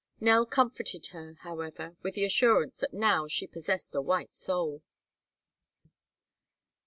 Nell 0.19 0.47
comforted 0.47 1.05
her, 1.13 1.35
however, 1.41 1.95
with 2.01 2.15
the 2.15 2.25
assurance 2.25 2.79
that 2.79 2.91
now 2.91 3.27
she 3.27 3.45
possessed 3.45 3.93
a 3.93 4.01
white 4.01 4.33
soul. 4.33 4.81